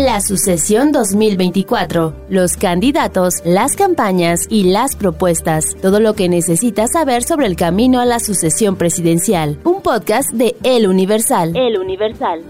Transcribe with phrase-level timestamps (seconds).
[0.00, 2.24] La sucesión 2024.
[2.30, 5.76] Los candidatos, las campañas y las propuestas.
[5.82, 9.58] Todo lo que necesitas saber sobre el camino a la sucesión presidencial.
[9.62, 11.54] Un podcast de El Universal.
[11.54, 12.40] El Universal.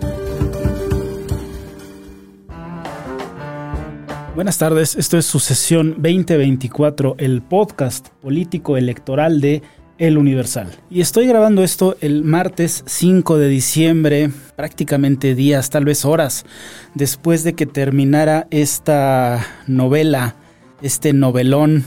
[4.36, 9.60] Buenas tardes, esto es Sucesión 2024, el podcast político electoral de
[10.00, 10.70] El Universal.
[10.88, 16.46] Y estoy grabando esto el martes 5 de diciembre, prácticamente días, tal vez horas,
[16.94, 20.36] después de que terminara esta novela,
[20.80, 21.84] este novelón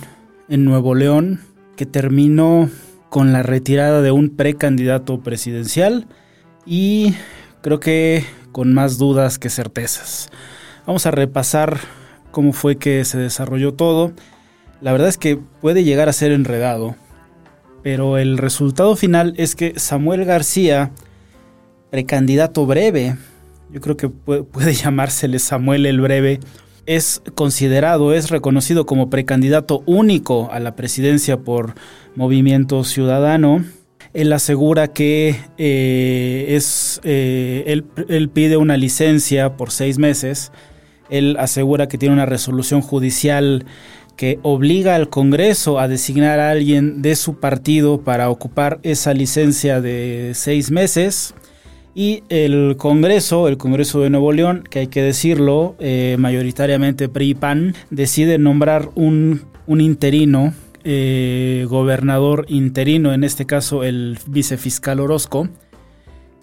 [0.48, 1.42] en Nuevo León,
[1.76, 2.70] que terminó
[3.10, 6.06] con la retirada de un precandidato presidencial
[6.68, 7.16] y
[7.62, 10.30] creo que con más dudas que certezas.
[10.86, 11.80] Vamos a repasar
[12.30, 14.14] cómo fue que se desarrolló todo.
[14.82, 16.96] La verdad es que puede llegar a ser enredado,
[17.84, 20.92] pero el resultado final es que Samuel García,
[21.92, 23.18] precandidato breve,
[23.72, 26.40] yo creo que puede, llamársele Samuel el Breve,
[26.86, 31.76] es considerado, es reconocido como precandidato único a la presidencia por
[32.16, 33.64] Movimiento Ciudadano.
[34.14, 40.52] Él asegura que eh, es, eh, él, él pide una licencia por seis meses
[41.10, 43.66] él asegura que tiene una resolución judicial
[44.16, 49.82] que obliga al Congreso a designar a alguien de su partido para ocupar esa licencia
[49.82, 51.34] de seis meses.
[51.96, 57.76] Y el Congreso, el Congreso de Nuevo León, que hay que decirlo, eh, mayoritariamente PRI-PAN,
[57.92, 60.54] decide nombrar un, interino,
[60.84, 65.50] eh, gobernador interino, en este caso el vicefiscal Orozco,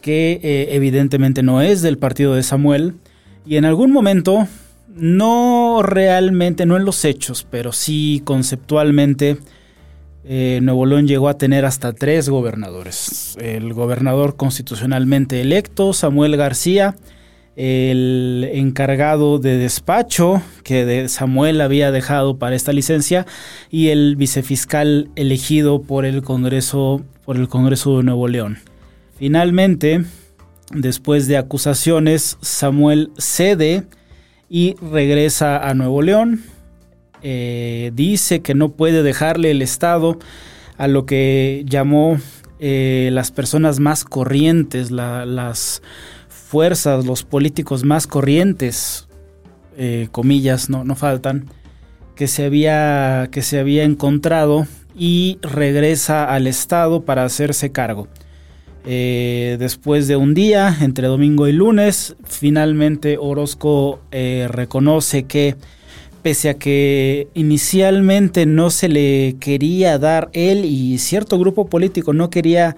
[0.01, 2.95] que eh, evidentemente no es del partido de Samuel,
[3.45, 4.47] y en algún momento,
[4.95, 9.39] no realmente, no en los hechos, pero sí conceptualmente,
[10.25, 13.37] eh, Nuevo León llegó a tener hasta tres gobernadores.
[13.41, 16.97] El gobernador constitucionalmente electo, Samuel García,
[17.57, 23.27] el encargado de despacho que Samuel había dejado para esta licencia
[23.71, 28.59] y el vicefiscal elegido por el Congreso, por el Congreso de Nuevo León.
[29.19, 30.05] Finalmente,
[30.73, 33.85] Después de acusaciones, Samuel cede
[34.51, 36.43] y regresa a Nuevo León.
[37.23, 40.19] Eh, dice que no puede dejarle el Estado
[40.77, 42.19] a lo que llamó
[42.59, 45.83] eh, las personas más corrientes, las
[46.29, 49.07] fuerzas, los políticos más corrientes,
[49.79, 51.47] eh, comillas, no, no faltan,
[52.17, 58.09] que se, había, que se había encontrado y regresa al Estado para hacerse cargo.
[58.87, 65.57] Eh, después de un día, entre domingo y lunes, finalmente Orozco eh, reconoce que
[66.23, 72.31] pese a que inicialmente no se le quería dar él y cierto grupo político no
[72.31, 72.77] quería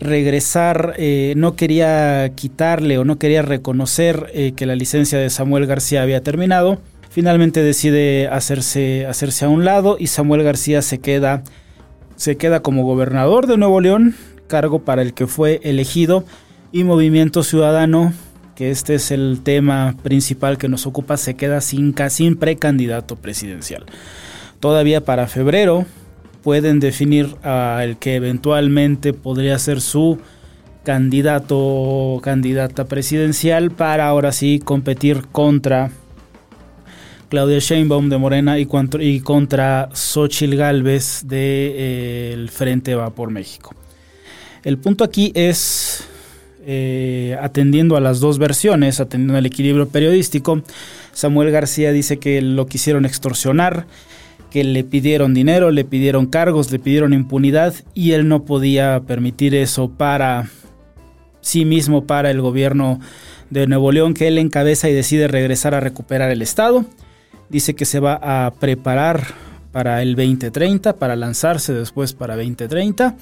[0.00, 6.02] regresar, eh, no quería quitarle o no quería reconocer que la licencia de Samuel García
[6.02, 6.78] había terminado,
[7.10, 11.42] finalmente decide hacerse, hacerse a un lado y Samuel García se queda,
[12.16, 14.14] se queda como gobernador de Nuevo León
[14.48, 16.24] cargo para el que fue elegido,
[16.72, 18.12] y Movimiento Ciudadano,
[18.54, 23.86] que este es el tema principal que nos ocupa, se queda sin, sin precandidato presidencial.
[24.60, 25.86] Todavía para febrero
[26.42, 30.18] pueden definir al que eventualmente podría ser su
[30.82, 35.90] candidato o candidata presidencial para ahora sí competir contra
[37.28, 43.10] Claudia Sheinbaum de Morena y, contra, y contra Xochil Gálvez del de, eh, Frente Va
[43.10, 43.77] por México.
[44.68, 46.04] El punto aquí es,
[46.66, 50.60] eh, atendiendo a las dos versiones, atendiendo al equilibrio periodístico,
[51.14, 53.86] Samuel García dice que lo quisieron extorsionar,
[54.50, 59.54] que le pidieron dinero, le pidieron cargos, le pidieron impunidad y él no podía permitir
[59.54, 60.50] eso para
[61.40, 63.00] sí mismo, para el gobierno
[63.48, 66.84] de Nuevo León que él encabeza y decide regresar a recuperar el Estado.
[67.48, 69.28] Dice que se va a preparar
[69.72, 73.16] para el 2030, para lanzarse después para 2030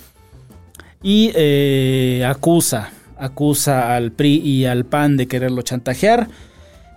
[1.06, 6.26] y eh, acusa, acusa al PRI y al PAN de quererlo chantajear.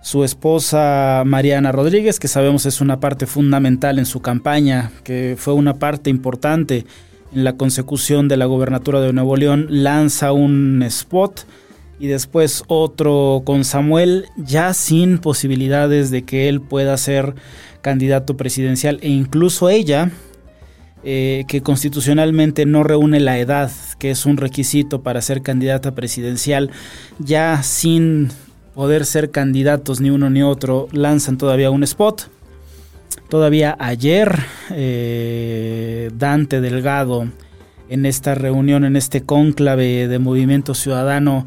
[0.02, 5.54] Su esposa Mariana Rodríguez, que sabemos es una parte fundamental en su campaña, que fue
[5.54, 6.86] una parte importante
[7.32, 11.46] en la consecución de la gobernatura de Nuevo León, lanza un spot
[12.00, 17.36] y después otro con Samuel, ya sin posibilidades de que él pueda ser
[17.80, 20.10] candidato presidencial e incluso ella,
[21.02, 26.70] eh, que constitucionalmente no reúne la edad, que es un requisito para ser candidata presidencial,
[27.18, 28.28] ya sin
[28.74, 32.28] poder ser candidatos ni uno ni otro, lanzan todavía un spot.
[33.28, 37.28] Todavía ayer eh, Dante Delgado
[37.88, 41.46] en esta reunión, en este cónclave de movimiento ciudadano,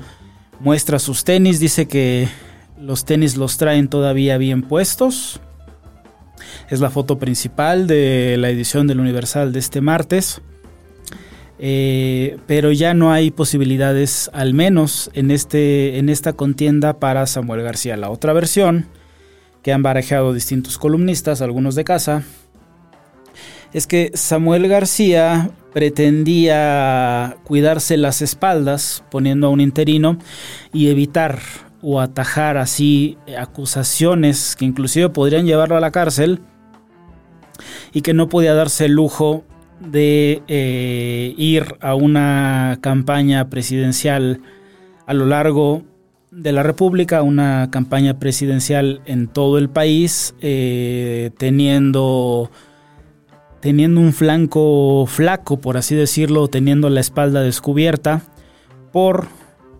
[0.60, 2.28] muestra sus tenis, dice que
[2.80, 5.40] los tenis los traen todavía bien puestos.
[6.70, 10.42] Es la foto principal de la edición del Universal de este martes.
[11.60, 17.62] Eh, pero ya no hay posibilidades, al menos en, este, en esta contienda, para Samuel
[17.62, 17.96] García.
[17.96, 18.88] La otra versión,
[19.62, 22.24] que han barajado distintos columnistas, algunos de casa,
[23.72, 30.20] es que Samuel García pretendía cuidarse las espaldas poniendo a un interino
[30.72, 31.40] y evitar
[31.84, 36.40] o atajar así acusaciones que inclusive podrían llevarlo a la cárcel
[37.92, 39.44] y que no podía darse el lujo
[39.80, 44.42] de eh, ir a una campaña presidencial
[45.06, 45.84] a lo largo
[46.32, 52.50] de la República, una campaña presidencial en todo el país, eh, teniendo,
[53.60, 58.24] teniendo un flanco flaco, por así decirlo, teniendo la espalda descubierta
[58.92, 59.28] por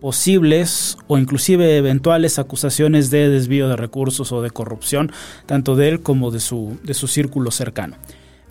[0.04, 5.14] posibles o inclusive eventuales acusaciones de desvío de recursos o de corrupción,
[5.46, 7.96] tanto de él como de su, de su círculo cercano.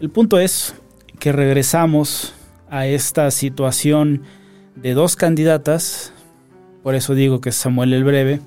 [0.00, 0.75] El punto es
[1.19, 2.32] que regresamos
[2.70, 4.22] a esta situación
[4.76, 6.14] de dos candidatas,
[6.82, 8.40] por eso digo que es Samuel el Breve,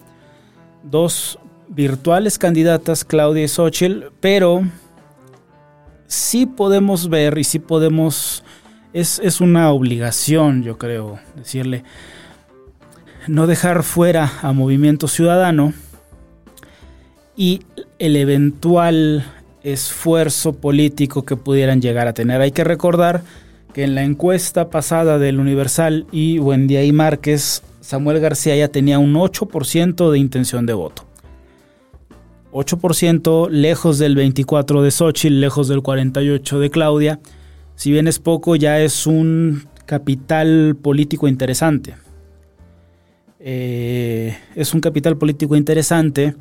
[0.81, 1.37] dos
[1.67, 4.63] virtuales candidatas, Claudia y Xochitl, pero
[6.07, 8.43] sí podemos ver y sí podemos,
[8.93, 11.83] es, es una obligación, yo creo, decirle,
[13.27, 15.73] no dejar fuera a Movimiento Ciudadano
[17.35, 17.61] y
[17.99, 19.25] el eventual
[19.63, 22.41] esfuerzo político que pudieran llegar a tener.
[22.41, 23.23] Hay que recordar
[23.73, 28.99] que en la encuesta pasada del Universal y Buendía y Márquez, Samuel García ya tenía
[28.99, 31.05] un 8% de intención de voto.
[32.53, 37.19] 8% lejos del 24 de Xochitl, lejos del 48 de Claudia.
[37.75, 41.95] Si bien es poco, ya es un capital político interesante.
[43.47, 46.33] Eh, es un capital político interesante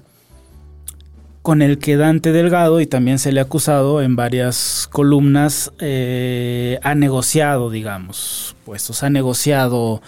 [1.42, 6.78] con el que Dante Delgado, y también se le ha acusado en varias columnas, eh,
[6.82, 10.00] ha negociado, digamos, puestos, ha negociado,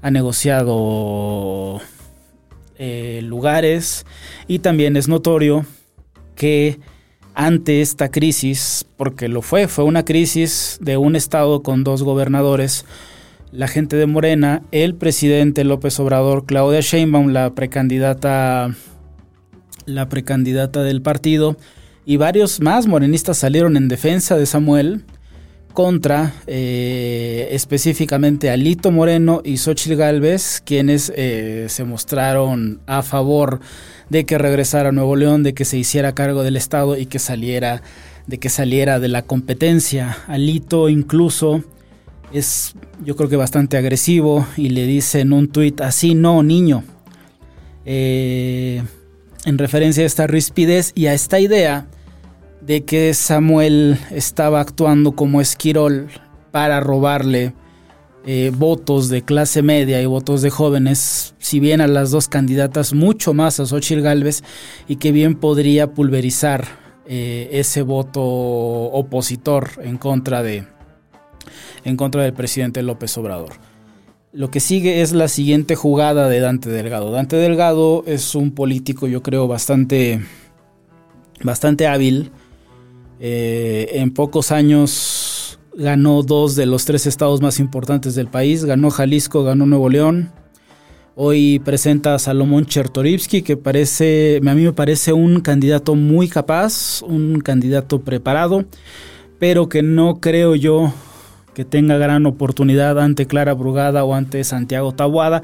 [0.00, 1.82] ha negociado
[2.78, 4.06] eh, lugares.
[4.48, 5.66] Y también es notorio
[6.36, 6.80] que
[7.34, 12.86] ante esta crisis, porque lo fue, fue una crisis de un estado con dos gobernadores,
[13.52, 18.74] la gente de Morena, el presidente López Obrador, Claudia Sheinbaum, la precandidata
[19.86, 21.56] la precandidata del partido,
[22.04, 25.04] y varios más morenistas salieron en defensa de Samuel
[25.72, 33.60] contra eh, específicamente Alito Moreno y Xochitl Galvez, quienes eh, se mostraron a favor
[34.08, 37.18] de que regresara a Nuevo León, de que se hiciera cargo del Estado y que
[37.18, 37.82] saliera
[38.26, 40.16] de que saliera de la competencia.
[40.28, 41.64] Alito incluso
[42.32, 42.74] es
[43.04, 46.84] yo creo que bastante agresivo y le dice en un tuit así no niño.
[47.84, 48.82] Eh,
[49.44, 51.88] en referencia a esta rispidez y a esta idea
[52.60, 56.08] de que Samuel estaba actuando como Esquirol
[56.50, 57.54] para robarle
[58.26, 62.92] eh, votos de clase media y votos de jóvenes, si bien a las dos candidatas,
[62.92, 64.44] mucho más a Xochitl Galvez,
[64.86, 66.66] y que bien podría pulverizar
[67.06, 70.66] eh, ese voto opositor en contra de
[71.84, 73.52] en contra del presidente López Obrador.
[74.32, 77.10] Lo que sigue es la siguiente jugada de Dante Delgado.
[77.10, 80.20] Dante Delgado es un político, yo creo, bastante,
[81.42, 82.30] bastante hábil.
[83.18, 88.64] Eh, en pocos años ganó dos de los tres estados más importantes del país.
[88.64, 90.30] Ganó Jalisco, ganó Nuevo León.
[91.16, 97.02] Hoy presenta a Salomón Chertorivsky, que parece, a mí me parece un candidato muy capaz,
[97.02, 98.64] un candidato preparado,
[99.40, 100.94] pero que no creo yo
[101.54, 105.42] que tenga gran oportunidad ante Clara Brugada o ante Santiago Tabuada,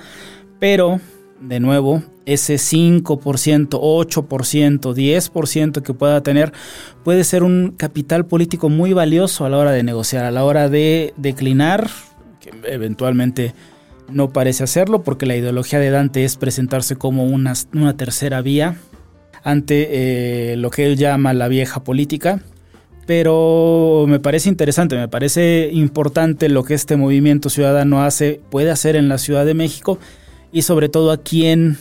[0.58, 1.00] pero
[1.40, 6.52] de nuevo, ese 5%, 8%, 10% que pueda tener
[7.04, 10.68] puede ser un capital político muy valioso a la hora de negociar, a la hora
[10.68, 11.88] de declinar,
[12.40, 13.54] que eventualmente
[14.08, 17.54] no parece hacerlo porque la ideología de Dante es presentarse como una,
[17.96, 18.76] tercera vía
[19.42, 22.40] ante eh, lo que él llama la vieja política
[23.06, 28.96] pero me parece interesante, me parece importante lo que este movimiento ciudadano hace, puede hacer
[28.96, 29.98] en la Ciudad de México
[30.52, 31.78] y sobre todo a quién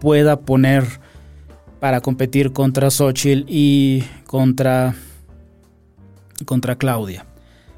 [0.00, 0.84] pueda poner
[1.80, 4.94] para competir contra Xochitl y contra,
[6.46, 7.26] contra Claudia.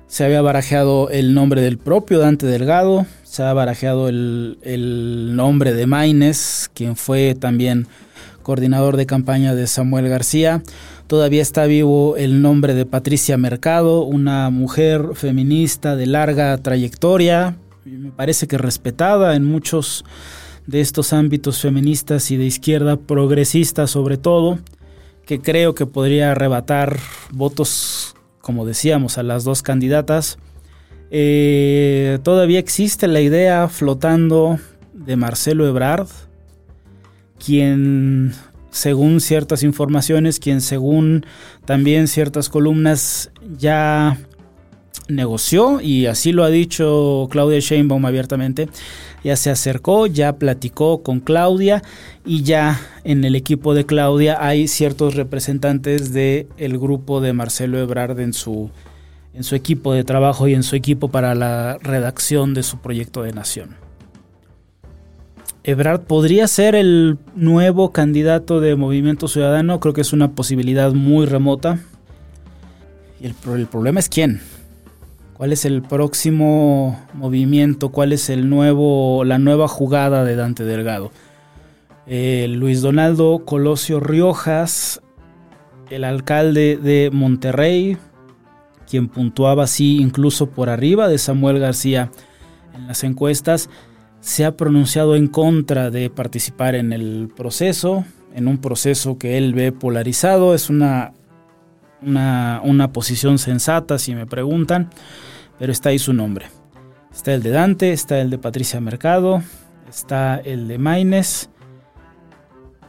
[0.07, 5.73] Se había barajeado el nombre del propio Dante Delgado, se ha barajeado el, el nombre
[5.73, 7.89] de Maines, quien fue también
[8.45, 10.63] coordinador de campaña de Samuel García.
[11.07, 18.11] Todavía está vivo el nombre de Patricia Mercado, una mujer feminista de larga trayectoria, me
[18.11, 20.05] parece que respetada en muchos
[20.67, 24.59] de estos ámbitos feministas y de izquierda progresista sobre todo,
[25.27, 26.99] que creo que podría arrebatar
[27.31, 30.39] votos, como decíamos, a las dos candidatas.
[31.11, 34.59] Eh, todavía existe la idea flotando
[34.95, 36.09] de Marcelo Ebrard,
[37.39, 38.33] quien
[38.75, 41.25] según ciertas informaciones, quien según
[41.65, 44.19] también ciertas columnas ya
[45.07, 48.69] negoció y así lo ha dicho Claudia Sheinbaum abiertamente,
[49.23, 51.85] ya se acercó, ya platicó con Claudia
[52.27, 57.79] y ya en el equipo de Claudia hay ciertos representantes del el grupo de Marcelo
[57.79, 58.71] Ebrard en su,
[59.35, 63.23] en su equipo de trabajo y en su equipo para la redacción de su proyecto
[63.23, 63.84] de nación.
[65.67, 71.25] Ebrard podría ser el nuevo candidato de Movimiento Ciudadano, creo que es una posibilidad muy
[71.25, 71.79] remota.
[73.19, 74.43] Y el, el problema es quién.
[75.33, 77.89] ¿Cuál es el próximo movimiento?
[77.89, 81.11] ¿Cuál es el nuevo, la nueva jugada de Dante Delgado?
[82.07, 85.01] Eh, Luis Donaldo Colosio Riojas,
[85.89, 87.97] el alcalde de Monterrey,
[88.87, 92.11] quien puntuaba así incluso por arriba de Samuel García
[92.75, 93.71] en las encuestas,
[94.25, 99.53] se ha pronunciado en contra de participar en el proceso, en un proceso que él
[99.53, 100.55] ve polarizado.
[100.55, 101.13] Es una
[102.07, 104.91] una, posición sensata, si me preguntan,
[105.59, 106.47] pero está ahí su nombre.
[107.13, 109.43] Está el de Dante, está el de Patricia Mercado,
[109.89, 111.51] está el de Maines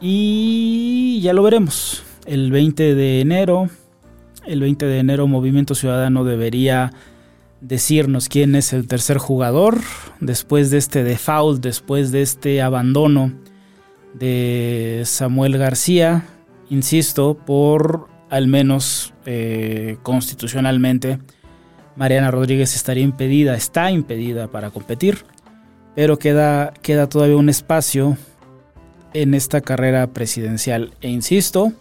[0.00, 2.02] y ya lo veremos.
[2.26, 3.68] El 20 de enero,
[4.46, 6.92] el 20 de enero Movimiento Ciudadano debería
[7.60, 9.78] decirnos quién es el tercer jugador
[10.20, 13.32] después de este default, después de este abandono
[14.14, 16.24] de Samuel García,
[16.70, 21.18] insisto, por al menos eh, constitucionalmente,
[21.96, 25.24] Mariana Rodríguez estaría impedida, está impedida para competir,
[25.94, 28.18] pero queda, queda todavía un espacio
[29.14, 30.92] en esta carrera presidencial.
[31.00, 31.72] E insisto,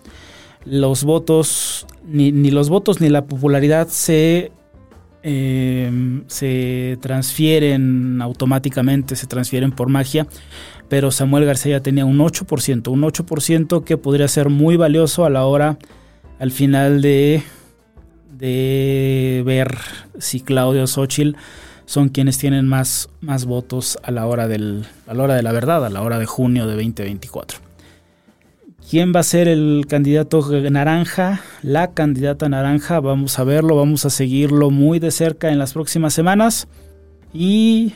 [0.64, 4.52] los votos, ni, los votos ni la popularidad se,
[5.28, 10.28] em, se transfieren automáticamente, se transfieren por magia,
[10.88, 15.46] pero Samuel García tenía un 8%, un 8% que podría ser muy valioso a la
[15.46, 15.80] hora
[16.38, 17.42] al final de,
[18.38, 19.76] de ver
[20.20, 21.36] si Claudio Xochitl
[21.88, 25.52] son quienes tienen más, más votos a la, hora del, a la hora de la
[25.52, 27.65] verdad, a la hora de junio de 2024.
[28.90, 31.42] ¿Quién va a ser el candidato naranja?
[31.64, 36.14] La candidata naranja, vamos a verlo, vamos a seguirlo muy de cerca en las próximas
[36.14, 36.68] semanas.
[37.34, 37.94] Y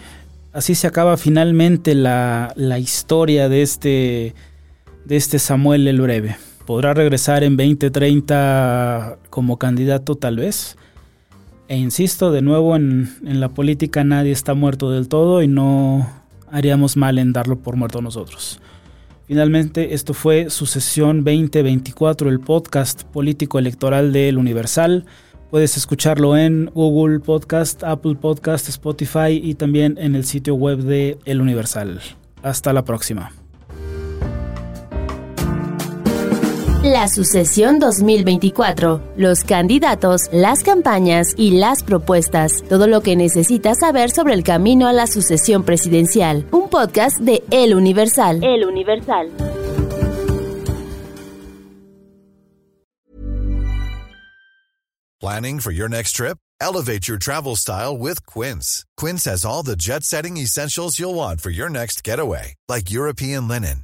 [0.53, 4.33] así se acaba finalmente la, la historia de este,
[5.05, 6.37] de este Samuel el Breve
[6.69, 10.77] podrá regresar en 2030 como candidato tal vez.
[11.67, 16.07] E insisto, de nuevo, en, la política nadie está muerto del todo y no
[16.51, 18.61] haríamos mal en darlo por muerto nosotros.
[19.29, 25.05] Finalmente, esto fue su sesión 2024, el podcast político electoral del Universal.
[25.51, 31.19] Puedes escucharlo en Google Podcast, Apple Podcast, Spotify y también en el sitio web de
[31.25, 32.01] El Universal.
[32.41, 33.31] Hasta la próxima.
[36.83, 44.11] La sucesión 2024, los candidatos, las campañas y las propuestas, todo lo que necesitas saber
[44.11, 46.47] sobre el camino a la sucesión presidencial.
[46.53, 48.41] Un podcast de El Universal.
[48.45, 49.29] El Universal.
[55.19, 56.37] Planning for your next trip?
[56.61, 58.85] Elevate your travel style with Quince.
[58.95, 63.83] Quince has all the jet-setting essentials you'll want for your next getaway, like European linen